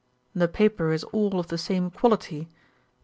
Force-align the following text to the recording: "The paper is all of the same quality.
"The 0.33 0.47
paper 0.47 0.91
is 0.93 1.03
all 1.13 1.39
of 1.39 1.49
the 1.49 1.59
same 1.59 1.91
quality. 1.91 2.49